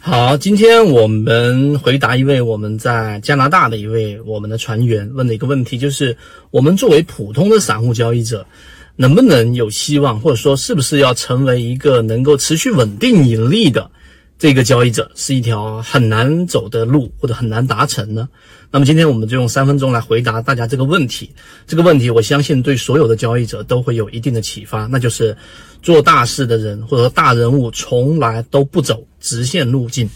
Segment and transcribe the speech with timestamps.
[0.00, 6.16] 好，今天我们回答一位我们在加拿大的一位我们的船员问的一个问题，就是
[6.50, 8.46] 我们作为普通的散户交易者，
[8.94, 13.90] 能不能有希望，或者说是不是要成为一个能够持续稳定盈利的
[14.38, 18.28] 这个交易者，是一条很难走的路，或者很难达成呢？
[18.70, 21.28] 那么今天我们就用三分钟来回答大家这个问题。
[21.66, 25.36] 这个问题我相信对所有的交易者都会有一定的启发，那就是
[25.82, 30.08] 做大事的人或者说大人物从来都不走直线路径。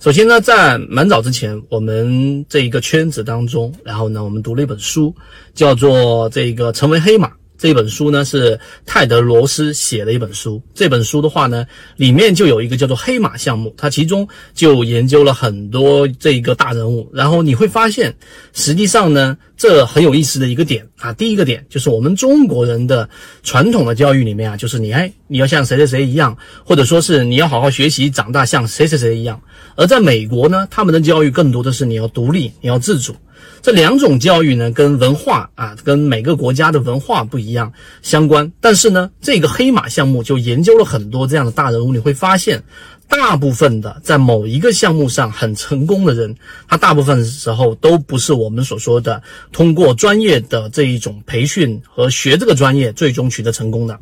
[0.00, 5.14] 首先呢，在蛮早之前，我们这一个圈子当中，然后呢，我们读了一本书，
[5.54, 7.28] 叫做《这个成为黑马》。
[7.58, 10.62] 这本书呢是泰德罗斯写的一本书。
[10.72, 17.10] 这本书的话呢，里面就有一个叫做黑马项目，它其中就研究了很多这一个大人物。
[17.12, 18.14] 然后你会发现，
[18.54, 21.12] 实际上呢，这很有意思的一个点啊。
[21.12, 23.08] 第一个点就是我们中国人的
[23.42, 29.40] 传统的教育里面啊，就是你哎，你要像谁谁谁一样，或者说是你要好好学习，长大像谁谁谁一样。
[29.74, 33.16] 而在美国呢，他们的教育更多的是你要独立，你要自主。
[33.60, 37.72] 这两种教育呢，跟文化啊，跟每个国家的文化不一样
[38.02, 38.50] 相关。
[38.60, 42.62] 但是呢，这个黑马项目就研究了很多这样的大人物，你会发现，
[43.08, 46.34] 大部分的在某一个项目上很成功的人，
[46.68, 49.22] 他大部分时候都不是我们所说的
[49.52, 53.98] 通过专业的这一种培训和学这个专业最终取得成功的。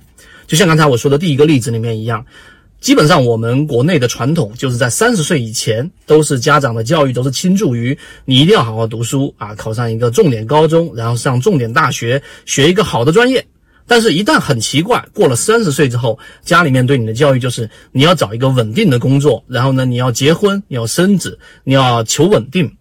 [0.47, 2.25] 就像刚才我说的第一个例子里面一样。
[2.87, 13.45] 基本上，我们国内的传统就是在三十岁以前，都是家长的教育都是倾注于你一定要好好读书啊，考上一个重点高中，然后上重点大学，学一个好的专业。
[13.89, 22.73] 但是，一旦很奇怪，过了三十岁之后，家里面对你的教育就是你要找一个稳定的工作，然后呢，你要结婚，你要生子，你要求稳定。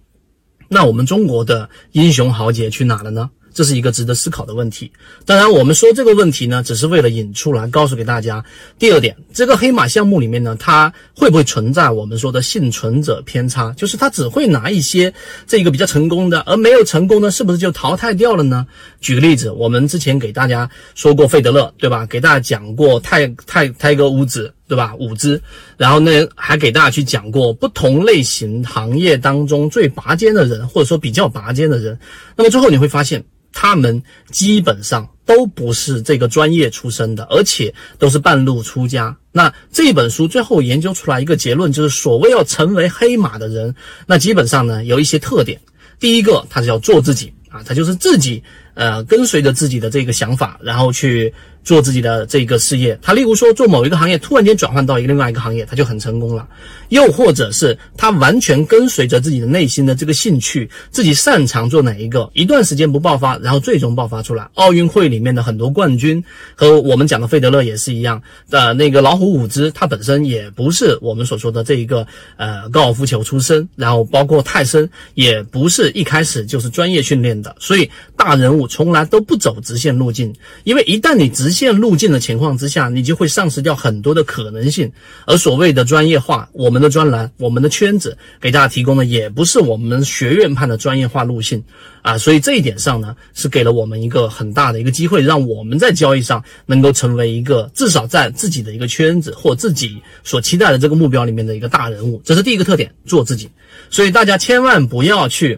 [0.68, 3.32] 那我们中国的英雄豪杰去哪了呢？
[3.56, 4.92] 这是一个值得思考的问题。
[5.26, 8.44] 当然，我们说这个问题呢，只是为了引出来，告诉给大家。
[8.78, 13.72] 第二点，这个黑马项目里面呢，它会不会存在我们说的幸存者偏差？
[13.78, 15.12] 就是它只会拿一些
[15.48, 18.68] 这个比较成功的，而没有成功的，是不是就淘汰掉了呢？
[19.00, 22.06] 举个例子，我们之前给大家说过费德勒，对吧？
[22.06, 24.96] 给大家讲过泰泰泰戈乌兹，对吧？
[25.00, 25.42] 五只，
[25.78, 31.98] 然后呢，还给大家去讲过不同类型行业当中最拔尖的人，或者说比较拔尖的人。
[32.36, 33.24] 那么最后你会发现。
[33.58, 39.16] 他们基本上都不是这个专业出身的，而且都是半路出家。
[39.32, 43.74] 那这本书最后研究出来一个结论，就是所谓要成为黑马的人，
[44.06, 45.58] 那基本上呢有一些特点。
[46.02, 48.44] 第一个，他是要做自己啊，他就是自己
[48.74, 51.34] 呃跟随着自己的这个想法，然后去。
[51.66, 56.48] 做自己的这个事业，他例如说做某一个行业，突然间转换到一个另外一个行业，他就很成功了。
[56.90, 64.48] 又或者是他完全跟随着自己的内心的这个兴趣，自己擅长做哪一个，一段时间不爆发，然后最终爆发出来。
[64.54, 66.24] 奥运会里面的很多冠军
[66.54, 68.22] 和我们讲的费德勒也是一样
[68.52, 68.72] 的。
[68.76, 72.06] 那个老虎伍兹，他本身也不是我们所说的这一个
[72.38, 77.56] 呃高尔夫球出身，然后包括泰森也不是一开始就是专业训练的。
[77.60, 80.32] 所以大人物从来都不走直线路径，
[80.64, 84.92] 因为一旦你直线路径的情况之下，你就会丧失掉很多的可能性。
[85.26, 91.64] 而所谓的专业化，我们的专栏、我们的圈子给大家提供的也不是我们学院派的专业化路径
[92.02, 92.18] 啊。
[92.18, 102.22] 所以这一点上呢，是给了我们一个很大的一个机会，让我们在交易上能够成为一个至少在自己的一个圈子或自己所期待的这个目标里面的一个大人物。
[102.26, 103.50] 这是第一个特点，做自己。
[103.90, 105.58] 所以大家千万不要去。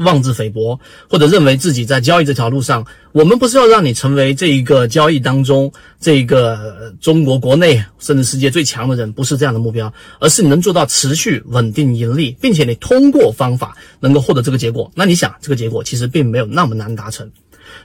[0.00, 0.78] 妄自菲薄，
[1.08, 14.90] 或者认为自己在交易这条路上，我们不是要让你成为这一个交易当中这一个中国国内甚至世界最强的人，不是这样的目标，而是你能做到持续稳定盈利，并且你通过方法能够获得这个结果。
[14.94, 17.30] 那你想，这个结果其实并没有那么难达成。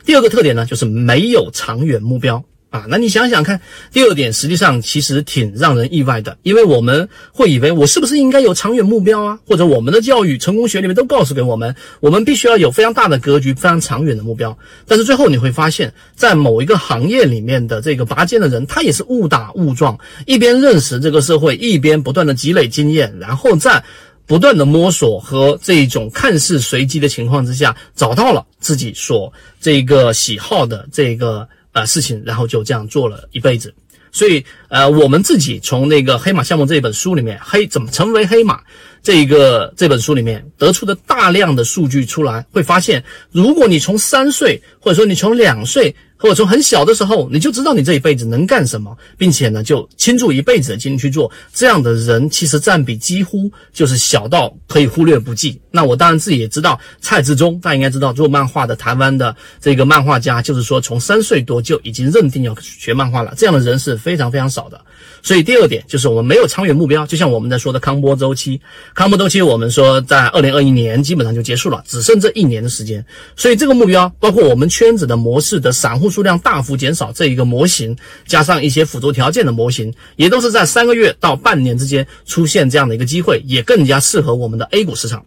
[0.03, 2.43] 第二个特点呢，就是没有长远目标。
[2.75, 3.61] 啊，那你想想看，
[3.93, 9.39] 第二点实际上其实挺让人意外的，因为我们会以为我是不是应该有长远目标啊？
[9.47, 14.57] 或者我们的教育成功学里面都告诉给我们，我们必须要有非常大的格局、非常长远的目标。
[14.85, 23.81] 但是最后你会发现，在某一个行业里面的这个拔尖的人，他也是误打误撞，一边认识这个社会，一边不断的积累经验，然后在
[24.25, 31.47] 不断的摸索和这种看似随机的情况之下，找到了自己所这个喜好的这个。
[31.75, 33.73] 啊，事情，然后就这样做了一辈子，
[34.11, 38.61] 所以，呃，我们自己从那个黑马项目这本书里面，黑怎么成为黑马
[39.03, 45.93] 这一个这本书里面得出的大量的数据出来，会发现，如果你从三岁，或者说你从两岁。
[46.25, 55.61] 或者从很小的时候，你就知道你这一辈子能干什么，并且呢，就倾注一辈子的精力去做，这样的人其实占比几乎就是小到可以忽略不计。
[55.69, 64.81] 那我当然自己也知道，蔡志忠，大家应该知道做漫画的台湾的这个漫画家，就是说从三岁多就已经认定要学漫画了，这样的人是非常非常少的。
[65.21, 68.59] 所以第二点就是我们没有长远目标，就像我们在说的康波周期，
[68.93, 73.05] 康波周期我们说在二零二一年基本上就结束了，只剩这一年的时间。
[73.35, 77.95] 所以这个目标包括我们圈子的模式的散户数量大幅减少这一个模型，
[78.27, 85.25] 加上一些辅助条件的模型，也都是在三个月到半年之间出现这样的一个机会，也更加适合我们的 A 股市场。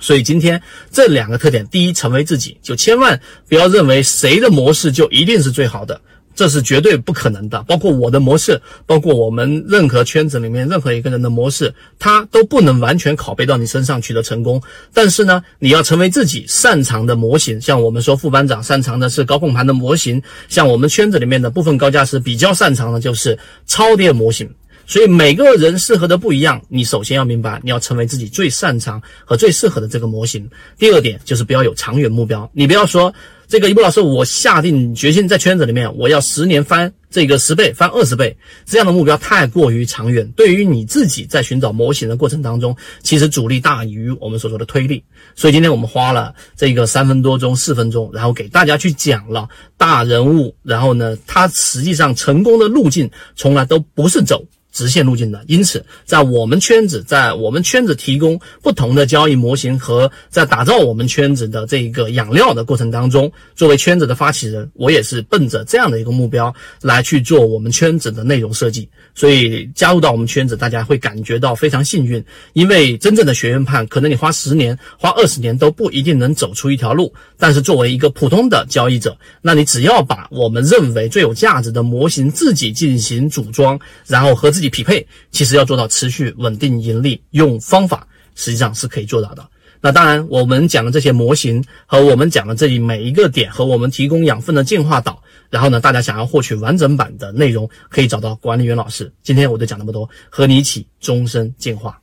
[0.00, 0.62] 所以今天
[0.92, 6.00] 这两个特点，第一，成为自己，就千万不要认为谁的模式就一定是最好的，
[6.38, 7.60] 这是绝对不可能的。
[7.64, 14.62] 包括我的模式，包括我们任何圈子里面任何一个人的模式，他都不能完全拷贝到你身上取得成功。
[14.94, 23.36] 但是呢，你要成为自己擅长的模型，像我们说副班长擅长的是高控盘的模型，像我们圈子里面的部分高价师比较擅长的就是
[23.66, 24.48] 超跌模型。
[24.86, 30.48] 所以每个人适合的不一样，你首先要明白，你要成为自己最擅长和最适合的这个模型。
[30.78, 33.12] 第二点就是不要有长远目标，你不要说
[33.48, 38.36] 这个一波老师，我下定决心在圈子里面，我要十年翻这个十倍、翻二十倍，
[38.66, 40.30] 这样的目标太过于长远。
[40.36, 45.02] 对于你自己在寻找模型的过程当中，其实阻力大于我们所说的推力。
[45.34, 49.48] 所以今天我们花了这个三分多钟、四分钟，然后给大家去讲了
[49.78, 54.44] 大人物，然后呢，他实际上成功的路径从来都不是走。
[54.72, 68.88] 直线路径的，因此在我们圈子，在我们圈子提供不同的交易模型和在打造我们圈子的这一个养料的过程当中，作为圈子的发起人，我也是奔着这样的一个目标来去做我们圈子的内容设计。
[69.14, 77.12] 所以加入到我们圈子，大家会感觉到非常幸运，因为真正的学院派，可能你花十年、花二十年都不一定能走出一条路。
[77.36, 84.68] 但是作为一个普通的交易者，那你只要把我们认为最有价值的模型自己进行组装，然后和自己。
[84.68, 89.48] 匹配其实要做到持续稳定盈利，用方法实际上是可以做到的。
[89.80, 95.20] 那当然，我们讲的这些模型和我们讲的这里每一个点和我们提供养分的进化岛，
[95.50, 99.10] 然后呢，大家想要获取完整版的内容，可以找到管理员老师。
[99.22, 102.00] 今天我就讲那么多，和你一起终身进化。